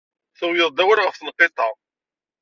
[0.37, 1.67] Tuwyeḍ-d awal ɣef tenqiḍt-a.